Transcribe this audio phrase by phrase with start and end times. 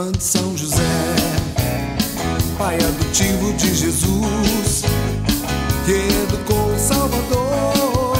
[0.00, 0.82] fã de São José,
[2.56, 4.82] pai adotivo de Jesus,
[5.84, 5.92] que
[6.22, 8.16] educou o Salvador.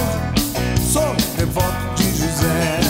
[0.92, 2.80] Sou devoto de José.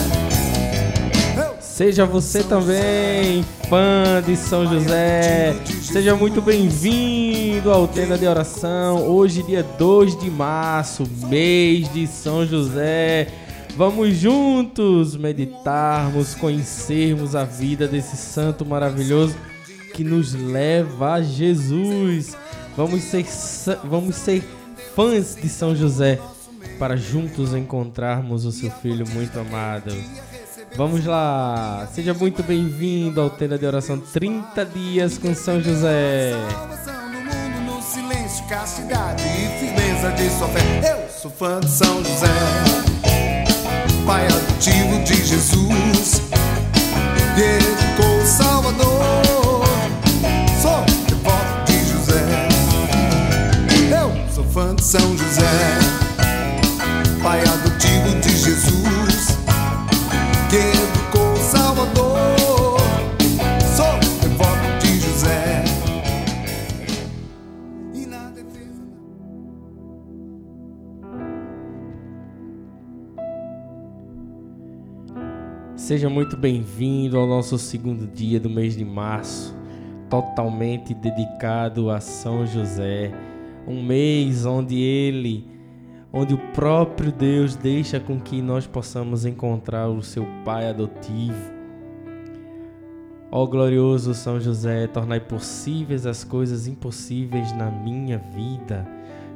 [1.61, 5.55] Seja você também fã de São José.
[5.81, 9.07] Seja muito bem-vindo ao Tenda de Oração.
[9.07, 13.29] Hoje, dia 2 de março, mês de São José.
[13.75, 19.35] Vamos juntos meditarmos, conhecermos a vida desse santo maravilhoso
[19.93, 22.35] que nos leva a Jesus.
[22.75, 23.25] Vamos ser,
[23.83, 24.43] vamos ser
[24.95, 26.19] fãs de São José
[26.77, 29.93] para juntos encontrarmos o seu filho muito amado.
[30.75, 36.33] Vamos lá, seja muito bem-vindo ao Tenda de Oração 30 Dias com São José.
[38.49, 40.91] Castidade e firmeza de sua fé.
[40.91, 42.27] Eu sou fã de São José,
[44.05, 46.21] pai adotivo de Jesus,
[47.35, 49.65] que educou o Salvador.
[50.61, 52.23] Sou devoto de José,
[53.91, 55.79] eu sou fã de São José,
[57.21, 57.70] pai adotivo
[75.91, 79.53] Seja muito bem-vindo ao nosso segundo dia do mês de março,
[80.09, 83.11] totalmente dedicado a São José,
[83.67, 85.45] um mês onde ele,
[86.13, 91.51] onde o próprio Deus deixa com que nós possamos encontrar o seu pai adotivo.
[93.29, 98.87] Ó glorioso São José, tornai possíveis as coisas impossíveis na minha vida.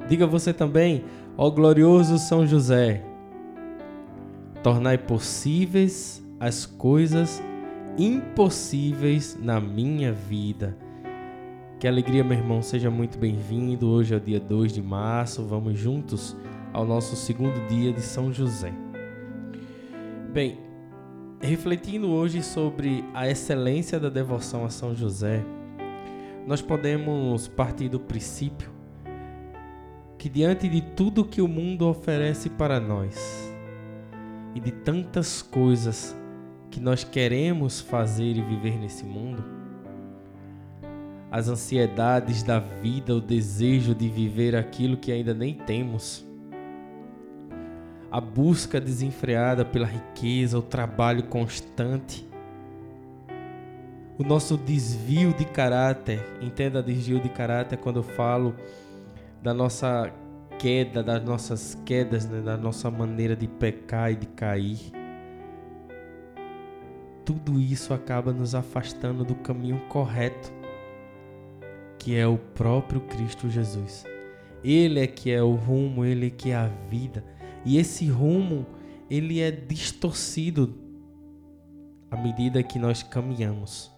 [0.08, 1.04] Diga você também,
[1.36, 3.04] ó glorioso São José,
[4.64, 7.42] tornai possíveis as coisas
[7.98, 10.78] impossíveis na minha vida.
[11.80, 13.88] Que alegria, meu irmão, seja muito bem-vindo.
[13.88, 16.36] Hoje é o dia 2 de março, vamos juntos
[16.74, 18.74] ao nosso segundo dia de São José.
[20.34, 20.60] Bem,
[21.42, 25.42] refletindo hoje sobre a excelência da devoção a São José,
[26.46, 28.70] nós podemos partir do princípio
[30.18, 33.54] que diante de tudo que o mundo oferece para nós
[34.54, 36.16] e de tantas coisas
[36.76, 39.42] que nós queremos fazer e viver nesse mundo,
[41.32, 46.28] as ansiedades da vida, o desejo de viver aquilo que ainda nem temos,
[48.12, 52.28] a busca desenfreada pela riqueza, o trabalho constante,
[54.20, 58.54] o nosso desvio de caráter, entenda desvio de caráter quando eu falo
[59.42, 60.12] da nossa
[60.60, 65.05] queda, das nossas quedas, né, da nossa maneira de pecar e de cair.
[67.26, 70.54] Tudo isso acaba nos afastando do caminho correto,
[71.98, 74.06] que é o próprio Cristo Jesus.
[74.64, 77.24] Ele é que é o rumo, ele é que é a vida.
[77.66, 78.66] E esse rumo,
[79.10, 80.74] ele é distorcido
[82.12, 83.92] à medida que nós caminhamos.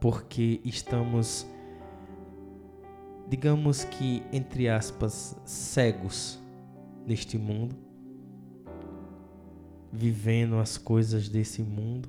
[0.00, 1.46] Porque estamos
[3.28, 6.38] digamos que, entre aspas, cegos
[7.06, 7.76] neste mundo,
[9.96, 12.08] vivendo as coisas desse mundo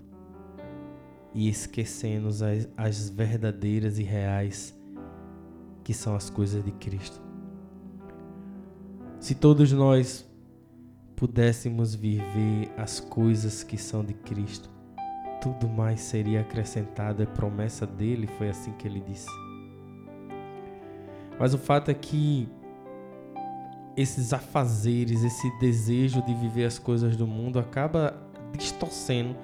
[1.34, 2.44] e esquecendo as,
[2.76, 4.78] as verdadeiras e reais
[5.84, 7.22] que são as coisas de Cristo.
[9.20, 10.28] Se todos nós
[11.16, 14.70] pudéssemos viver as coisas que são de Cristo,
[15.42, 19.30] tudo mais seria acrescentado, é promessa dele, foi assim que ele disse.
[21.40, 22.50] Mas o fato é que
[23.98, 28.16] esses afazeres, esse desejo de viver as coisas do mundo acaba
[28.56, 29.36] distorcendo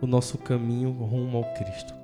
[0.00, 1.94] o nosso caminho rumo ao Cristo.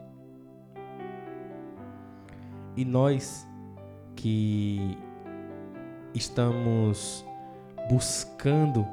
[2.76, 3.48] E nós
[4.14, 4.98] que
[6.14, 7.24] estamos
[7.88, 8.86] buscando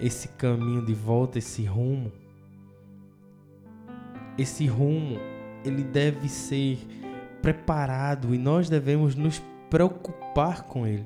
[0.00, 2.12] esse caminho de volta, esse rumo,
[4.36, 5.18] esse rumo,
[5.64, 6.78] ele deve ser
[7.42, 11.04] preparado e nós devemos nos preocupar com ele,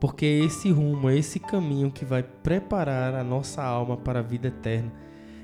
[0.00, 4.22] porque é esse rumo, é esse caminho que vai preparar a nossa alma para a
[4.22, 4.92] vida eterna.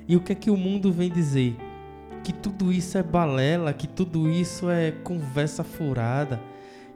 [0.07, 1.57] E o que é que o mundo vem dizer?
[2.23, 6.41] Que tudo isso é balela, que tudo isso é conversa furada,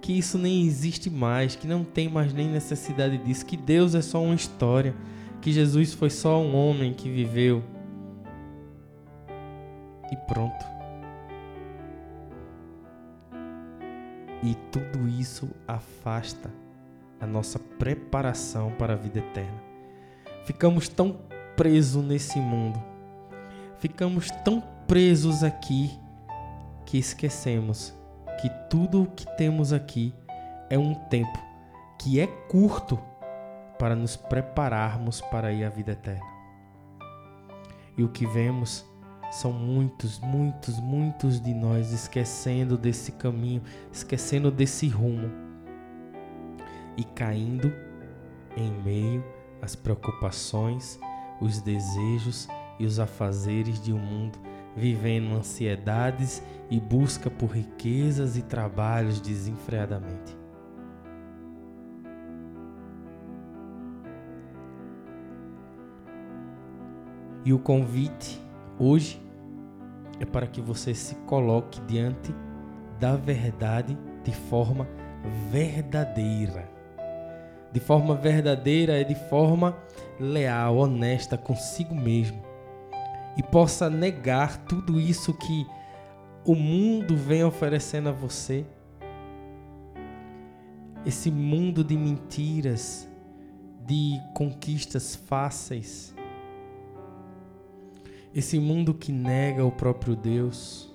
[0.00, 4.02] que isso nem existe mais, que não tem mais nem necessidade disso, que Deus é
[4.02, 4.94] só uma história,
[5.40, 7.62] que Jesus foi só um homem que viveu.
[10.12, 10.64] E pronto.
[14.44, 16.67] E tudo isso afasta
[17.20, 19.62] a nossa preparação para a vida eterna.
[20.44, 21.20] Ficamos tão
[21.56, 22.82] presos nesse mundo,
[23.78, 25.90] ficamos tão presos aqui
[26.86, 27.94] que esquecemos
[28.40, 30.14] que tudo o que temos aqui
[30.70, 31.38] é um tempo
[31.98, 32.98] que é curto
[33.78, 36.26] para nos prepararmos para ir à vida eterna.
[37.96, 38.86] E o que vemos
[39.30, 43.62] são muitos, muitos, muitos de nós esquecendo desse caminho,
[43.92, 45.47] esquecendo desse rumo
[46.98, 47.72] e caindo
[48.56, 49.24] em meio
[49.62, 50.98] às preocupações,
[51.40, 54.36] os desejos e os afazeres de um mundo,
[54.76, 60.36] vivendo ansiedades e busca por riquezas e trabalhos desenfreadamente.
[67.44, 68.42] E o convite
[68.76, 69.22] hoje
[70.18, 72.34] é para que você se coloque diante
[72.98, 74.86] da verdade de forma
[75.50, 76.77] verdadeira.
[77.72, 79.76] De forma verdadeira é de forma
[80.18, 82.42] leal, honesta consigo mesmo.
[83.36, 85.66] E possa negar tudo isso que
[86.44, 88.64] o mundo vem oferecendo a você.
[91.04, 93.08] Esse mundo de mentiras,
[93.86, 96.14] de conquistas fáceis,
[98.34, 100.92] esse mundo que nega o próprio Deus,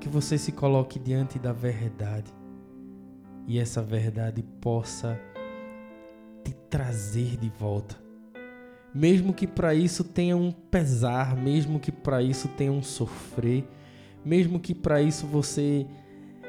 [0.00, 2.37] que você se coloque diante da verdade
[3.48, 5.20] e essa verdade possa
[6.44, 7.96] te trazer de volta.
[8.94, 13.68] Mesmo que para isso tenha um pesar, mesmo que para isso tenha um sofrer,
[14.24, 15.84] mesmo que para isso você,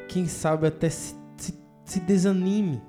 [0.08, 2.82] quem sabe, até se, se, se desanime.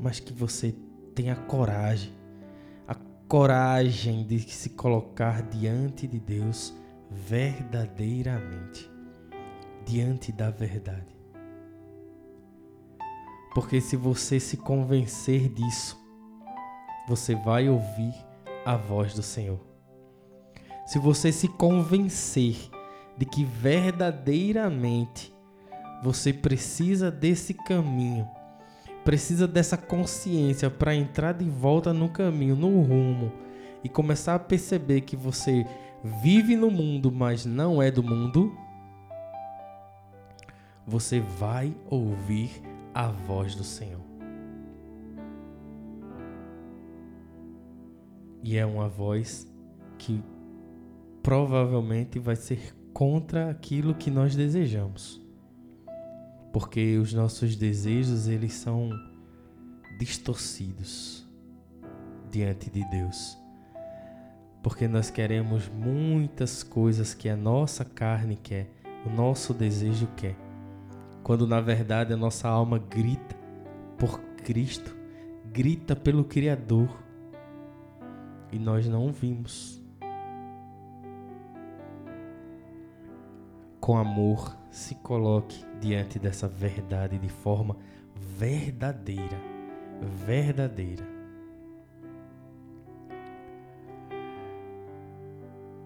[0.00, 0.74] mas que você
[1.14, 2.12] tenha coragem,
[2.88, 2.94] a
[3.28, 6.74] coragem de se colocar diante de Deus
[7.10, 8.89] verdadeiramente,
[9.90, 11.18] diante da verdade.
[13.52, 15.98] Porque se você se convencer disso,
[17.08, 18.14] você vai ouvir
[18.64, 19.58] a voz do Senhor.
[20.86, 22.56] Se você se convencer
[23.18, 25.34] de que verdadeiramente
[26.04, 28.28] você precisa desse caminho,
[29.04, 33.32] precisa dessa consciência para entrar de volta no caminho, no rumo
[33.82, 35.66] e começar a perceber que você
[36.22, 38.56] vive no mundo, mas não é do mundo,
[40.90, 42.50] você vai ouvir
[42.92, 44.00] a voz do Senhor.
[48.42, 49.50] E é uma voz
[49.98, 50.22] que
[51.22, 55.20] provavelmente vai ser contra aquilo que nós desejamos
[56.52, 58.90] porque os nossos desejos eles são
[59.98, 61.26] distorcidos
[62.30, 63.38] diante de Deus.
[64.62, 68.68] Porque nós queremos muitas coisas que a nossa carne quer,
[69.06, 70.36] o nosso desejo quer.
[71.22, 73.36] Quando na verdade a nossa alma grita
[73.98, 74.96] por Cristo,
[75.52, 76.88] grita pelo Criador.
[78.50, 79.80] E nós não vimos.
[83.80, 87.76] Com amor, se coloque diante dessa verdade de forma
[88.14, 89.38] verdadeira.
[90.26, 91.06] Verdadeira.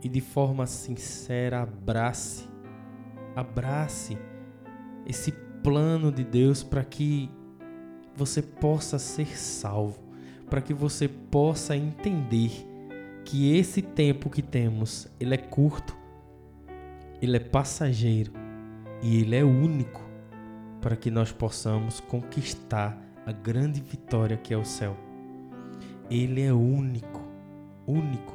[0.02, 2.46] E de forma sincera, abrace,
[3.34, 4.18] abrace
[5.06, 5.32] esse
[5.62, 7.30] plano de Deus para que
[8.14, 9.98] você possa ser salvo,
[10.48, 12.50] para que você possa entender
[13.24, 15.96] que esse tempo que temos, ele é curto,
[17.20, 18.44] ele é passageiro
[19.02, 20.02] e Ele é único
[20.80, 24.96] para que nós possamos conquistar a grande vitória que é o céu.
[26.10, 27.22] Ele é único,
[27.86, 28.34] único.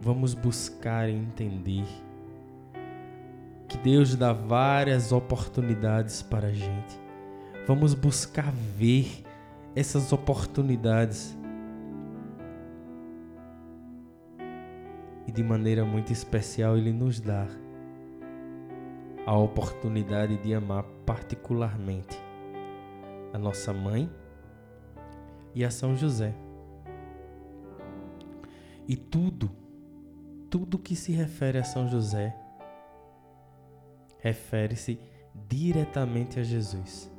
[0.00, 1.84] Vamos buscar entender
[3.68, 6.98] que Deus dá várias oportunidades para a gente.
[7.66, 9.22] Vamos buscar ver
[9.76, 11.36] essas oportunidades
[15.26, 17.46] e de maneira muito especial Ele nos dá
[19.26, 22.18] a oportunidade de amar particularmente
[23.32, 24.10] a nossa mãe
[25.54, 26.34] e a São José.
[28.88, 29.59] E tudo,
[30.50, 32.36] tudo que se refere a São José
[34.18, 34.98] refere-se
[35.48, 37.10] diretamente a Jesus.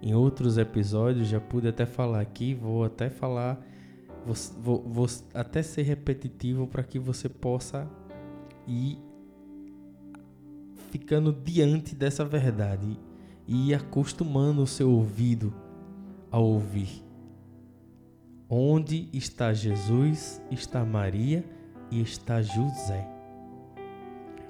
[0.00, 3.60] Em outros episódios já pude até falar aqui, vou até falar
[4.60, 7.88] vou, vou até ser repetitivo para que você possa
[8.66, 8.98] ir
[10.90, 12.98] ficando diante dessa verdade
[13.46, 15.52] e acostumando o seu ouvido
[16.30, 17.07] a ouvir.
[18.48, 21.44] Onde está Jesus, está Maria
[21.90, 23.06] e está José.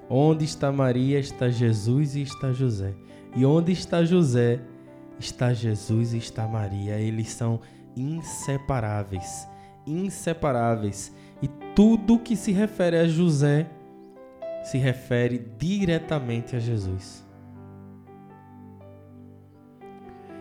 [0.09, 2.95] Onde está Maria, está Jesus e está José.
[3.35, 4.61] E onde está José,
[5.19, 6.95] está Jesus e está Maria.
[6.95, 7.59] Eles são
[7.95, 9.47] inseparáveis.
[9.85, 11.13] Inseparáveis.
[11.41, 13.69] E tudo que se refere a José
[14.63, 17.25] se refere diretamente a Jesus.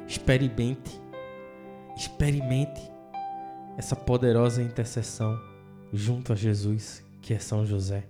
[0.06, 1.00] Experimente,
[1.96, 2.97] experimente
[3.78, 5.40] essa poderosa intercessão
[5.92, 8.04] junto a Jesus, que é São José.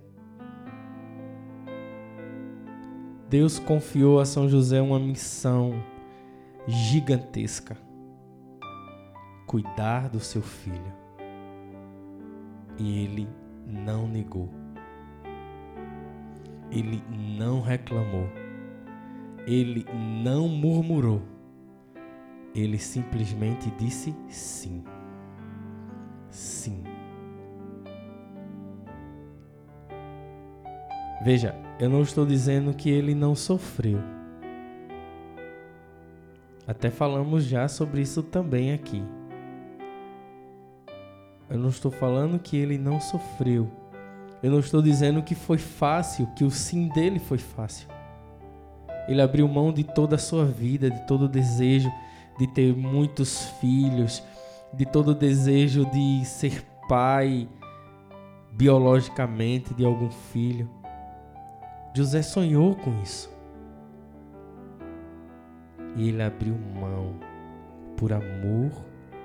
[3.29, 5.73] Deus confiou a São José uma missão
[6.67, 7.77] gigantesca:
[9.45, 10.91] cuidar do seu filho.
[12.79, 13.29] E ele
[13.67, 14.49] não negou.
[16.71, 17.03] Ele
[17.37, 18.27] não reclamou.
[19.45, 19.85] Ele
[20.23, 21.21] não murmurou.
[22.55, 24.83] Ele simplesmente disse sim.
[31.21, 33.99] Veja, eu não estou dizendo que ele não sofreu.
[36.67, 39.03] Até falamos já sobre isso também aqui.
[41.49, 43.69] Eu não estou falando que ele não sofreu.
[44.41, 47.87] Eu não estou dizendo que foi fácil, que o sim dele foi fácil.
[49.07, 51.91] Ele abriu mão de toda a sua vida, de todo o desejo
[52.39, 54.23] de ter muitos filhos,
[54.73, 57.49] de todo o desejo de ser pai
[58.53, 60.69] biologicamente de algum filho.
[61.93, 63.29] José sonhou com isso.
[65.95, 67.19] E ele abriu mão
[67.97, 68.71] por amor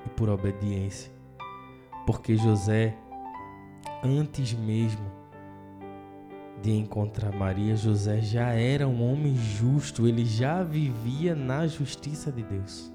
[0.07, 1.13] e por obediência.
[2.07, 2.97] Porque José
[4.05, 5.11] antes mesmo
[6.63, 12.43] de encontrar Maria, José já era um homem justo, ele já vivia na justiça de
[12.43, 12.93] Deus.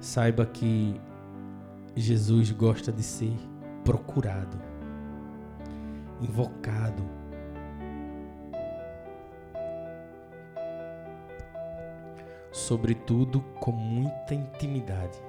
[0.00, 1.00] Saiba que
[1.96, 3.36] Jesus gosta de ser
[3.84, 4.58] procurado,
[6.20, 7.04] invocado,
[12.50, 15.22] sobretudo com muita intimidade.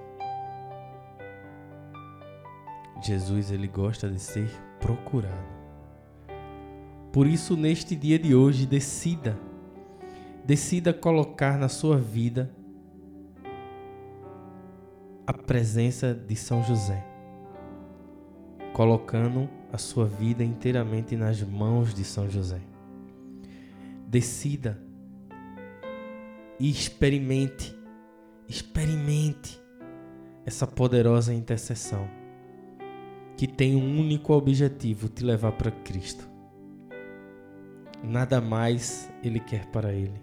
[3.03, 5.55] Jesus ele gosta de ser procurado.
[7.12, 9.38] Por isso neste dia de hoje decida
[10.45, 12.51] decida colocar na sua vida
[15.25, 17.03] a presença de São José,
[18.75, 22.60] colocando a sua vida inteiramente nas mãos de São José.
[24.05, 24.77] Decida
[26.60, 27.74] e experimente,
[28.50, 29.58] experimente
[30.46, 32.05] essa poderosa intercessão
[33.38, 36.29] que tem um único objetivo: te levar para Cristo.
[38.03, 40.22] Nada mais Ele quer para Ele.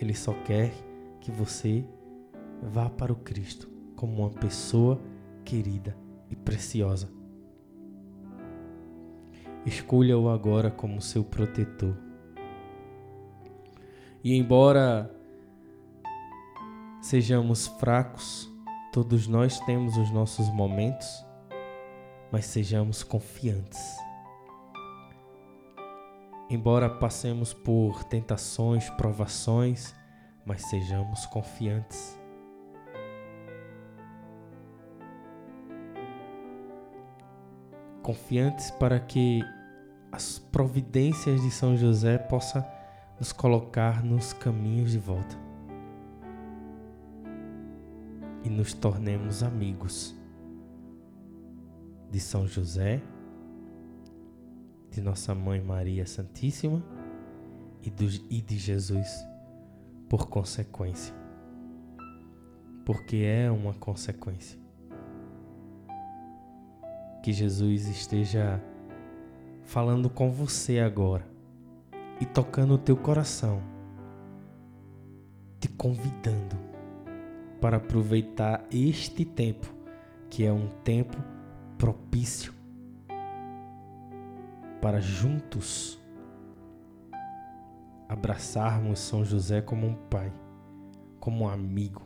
[0.00, 0.72] Ele só quer
[1.20, 1.84] que você
[2.60, 5.00] vá para o Cristo como uma pessoa
[5.44, 6.02] querida
[6.34, 7.08] e preciosa.
[9.64, 11.96] Escolha-o agora como seu protetor.
[14.22, 15.10] E embora
[17.00, 18.50] sejamos fracos,
[18.92, 21.24] todos nós temos os nossos momentos,
[22.30, 23.80] mas sejamos confiantes.
[26.50, 29.94] Embora passemos por tentações, provações,
[30.44, 32.18] mas sejamos confiantes.
[38.04, 39.42] Confiantes para que
[40.12, 42.62] as providências de São José possam
[43.18, 45.34] nos colocar nos caminhos de volta
[48.44, 50.14] e nos tornemos amigos
[52.10, 53.02] de São José,
[54.90, 56.84] de Nossa Mãe Maria Santíssima
[57.82, 57.90] e,
[58.28, 59.26] e de Jesus
[60.10, 61.14] por consequência.
[62.84, 64.63] Porque é uma consequência.
[67.24, 68.62] Que Jesus esteja
[69.62, 71.26] falando com você agora
[72.20, 73.62] e tocando o teu coração,
[75.58, 76.54] te convidando
[77.62, 79.74] para aproveitar este tempo,
[80.28, 81.16] que é um tempo
[81.78, 82.52] propício
[84.82, 85.98] para juntos
[88.06, 90.30] abraçarmos São José como um pai,
[91.18, 92.02] como um amigo,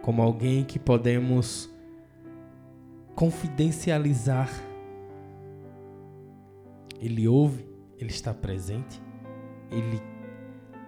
[0.00, 1.76] como alguém que podemos
[3.18, 4.48] confidencializar.
[7.00, 9.02] Ele ouve, ele está presente
[9.70, 10.00] ele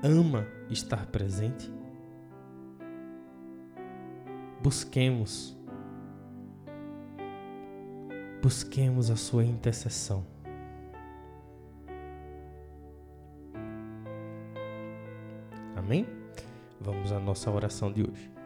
[0.02, 1.72] ama estar presente?
[4.62, 5.56] Busquemos,
[8.42, 10.26] busquemos a sua intercessão.
[15.76, 16.06] Amém?
[16.80, 18.39] Vamos à nossa oração de hoje.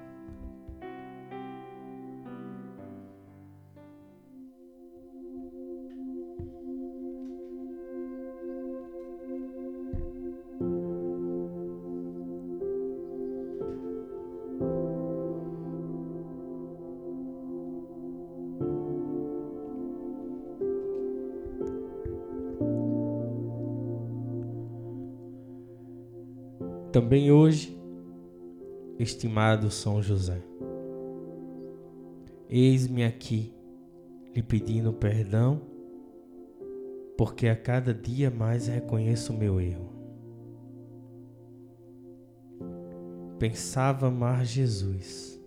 [26.95, 27.77] Também hoje,
[29.01, 30.41] estimado São José,
[32.49, 33.53] eis-me aqui
[34.33, 35.61] lhe pedindo perdão,
[37.19, 39.91] porque a cada dia mais reconheço o meu erro.
[43.41, 45.43] Pensava amar Jesus,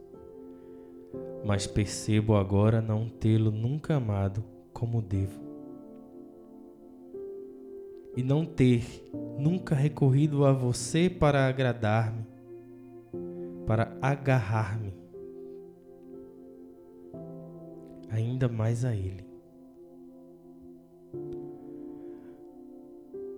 [1.46, 5.47] mas percebo agora não tê-lo nunca amado como devo
[8.18, 8.84] e não ter
[9.38, 12.26] nunca recorrido a você para agradar-me,
[13.68, 14.92] para agarrar-me
[18.10, 19.24] ainda mais a Ele.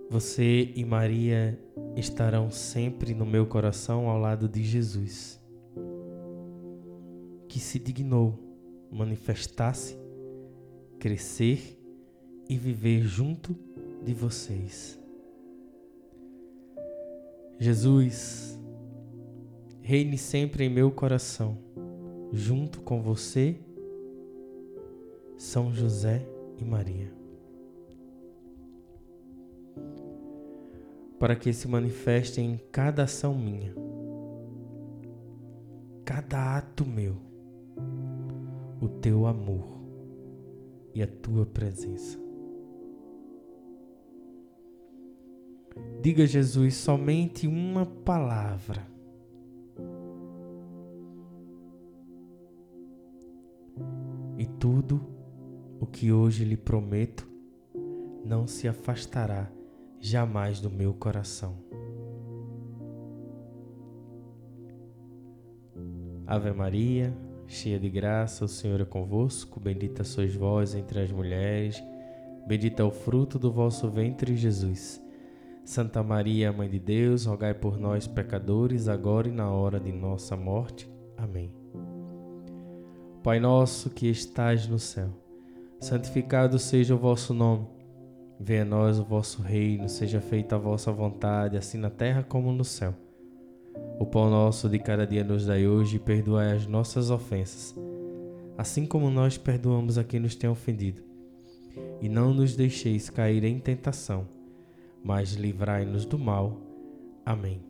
[0.08, 1.60] Você e Maria
[1.94, 5.38] estarão sempre no meu coração ao lado de Jesus,
[7.46, 8.38] que se dignou
[8.90, 9.98] manifestar-se,
[10.98, 11.78] crescer
[12.48, 13.54] e viver junto
[14.02, 14.98] de vocês.
[17.58, 18.58] Jesus,
[19.82, 21.58] reine sempre em meu coração,
[22.32, 23.60] junto com você,
[25.36, 26.26] São José
[26.58, 27.12] e Maria.
[31.18, 33.74] Para que se manifeste em cada ação minha,
[36.02, 37.16] cada ato meu,
[38.80, 39.68] o teu amor
[40.94, 42.29] e a tua presença.
[46.02, 48.86] Diga Jesus somente uma palavra.
[54.38, 55.00] E tudo
[55.78, 57.28] o que hoje lhe prometo
[58.24, 59.50] não se afastará
[60.00, 61.56] jamais do meu coração.
[66.26, 67.12] Ave Maria,
[67.46, 71.82] cheia de graça, o Senhor é convosco, bendita sois vós entre as mulheres,
[72.46, 75.02] bendito é o fruto do vosso ventre, Jesus.
[75.64, 80.36] Santa Maria, Mãe de Deus, rogai por nós, pecadores, agora e na hora de nossa
[80.36, 80.90] morte.
[81.16, 81.52] Amém.
[83.22, 85.10] Pai nosso que estais no céu,
[85.78, 87.66] santificado seja o vosso nome.
[88.40, 92.50] Venha a nós o vosso reino, seja feita a vossa vontade, assim na terra como
[92.52, 92.94] no céu.
[93.98, 97.74] O pão nosso de cada dia nos dai hoje e perdoai as nossas ofensas,
[98.56, 101.02] assim como nós perdoamos a quem nos tem ofendido.
[102.00, 104.39] E não nos deixeis cair em tentação
[105.02, 106.60] mas livrai-nos do mal.
[107.24, 107.60] Amém.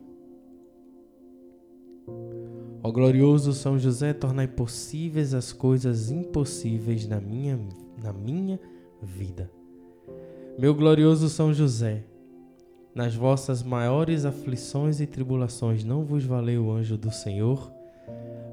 [2.83, 7.59] Ó glorioso São José, tornai possíveis as coisas impossíveis na minha,
[8.01, 8.59] na minha
[9.01, 9.51] vida.
[10.57, 12.03] Meu glorioso São José,
[12.93, 17.71] nas vossas maiores aflições e tribulações não vos valeu o anjo do Senhor?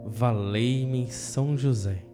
[0.06, 2.07] Valei-me São José.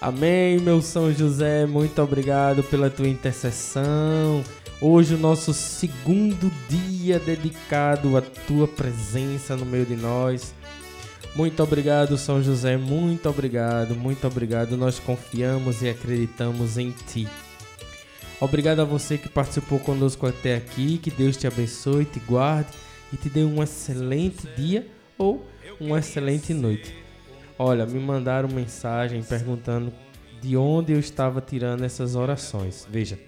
[0.00, 4.44] Amém, meu São José, muito obrigado pela tua intercessão.
[4.80, 10.54] Hoje o nosso segundo dia dedicado à tua presença no meio de nós.
[11.34, 14.76] Muito obrigado, São José, muito obrigado, muito obrigado.
[14.76, 17.26] Nós confiamos e acreditamos em ti.
[18.40, 20.98] Obrigado a você que participou conosco até aqui.
[20.98, 22.70] Que Deus te abençoe, te guarde
[23.12, 24.86] e te dê um excelente dia
[25.18, 25.44] ou
[25.80, 27.07] uma excelente noite.
[27.58, 29.92] Olha, me mandaram mensagem perguntando
[30.40, 32.86] de onde eu estava tirando essas orações.
[32.88, 33.18] Veja,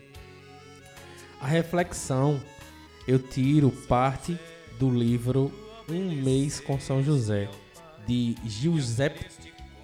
[1.40, 2.40] a reflexão
[3.08, 4.38] eu tiro parte
[4.78, 5.52] do livro
[5.88, 7.48] Um Mês com São José,
[8.06, 9.26] de Giuseppe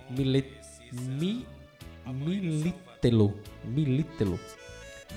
[0.09, 0.48] Milet,
[0.92, 1.44] Mi,
[2.04, 3.35] Militelo,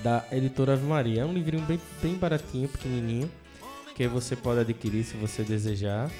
[0.02, 1.22] da editora Ave Maria.
[1.22, 3.30] É um livrinho bem, bem baratinho, pequenininho,
[3.94, 6.10] que você pode adquirir se você desejar.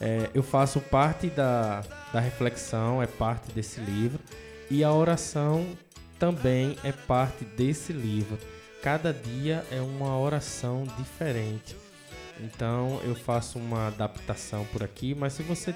[0.00, 1.82] É, eu faço parte da,
[2.12, 4.20] da reflexão, é parte desse livro,
[4.70, 5.66] e a oração
[6.18, 8.38] também é parte desse livro.
[8.82, 11.76] Cada dia é uma oração diferente.
[12.40, 15.74] Então eu faço uma adaptação por aqui, mas se você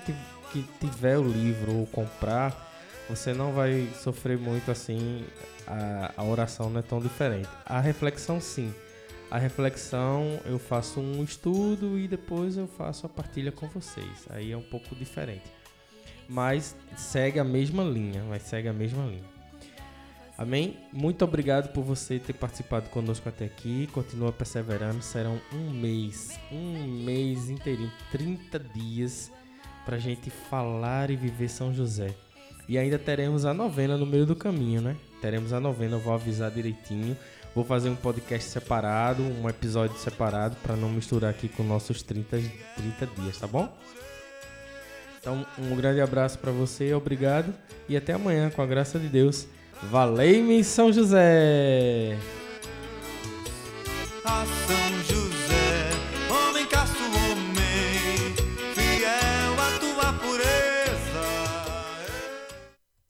[0.52, 2.70] que tiver o livro ou comprar,
[3.08, 5.24] você não vai sofrer muito assim.
[5.66, 7.48] A, a oração não é tão diferente.
[7.64, 8.72] A reflexão sim
[9.32, 14.26] a reflexão eu faço um estudo e depois eu faço a partilha com vocês.
[14.28, 15.50] Aí é um pouco diferente.
[16.28, 19.24] Mas segue a mesma linha, mas segue a mesma linha.
[20.36, 20.76] Amém?
[20.92, 23.88] Muito obrigado por você ter participado conosco até aqui.
[23.94, 25.00] Continua perseverando.
[25.00, 29.32] Serão um mês, um mês inteirinho, 30 dias
[29.86, 32.14] para gente falar e viver São José.
[32.68, 34.94] E ainda teremos a novena no meio do caminho, né?
[35.22, 37.16] Teremos a novena, eu vou avisar direitinho.
[37.54, 42.40] Vou fazer um podcast separado, um episódio separado, para não misturar aqui com nossos 30,
[42.76, 43.70] 30 dias, tá bom?
[45.20, 47.52] Então, um grande abraço para você, obrigado
[47.88, 49.46] e até amanhã, com a graça de Deus.
[49.82, 52.16] Valei-me São José!
[54.24, 55.21] A São José.